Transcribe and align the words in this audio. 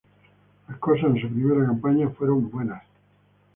Las 0.67 0.79
cosas 0.79 1.11
en 1.11 1.21
su 1.21 1.27
primera 1.27 1.63
campaña 1.63 2.09
fueron 2.09 2.49
buenas. 2.49 2.81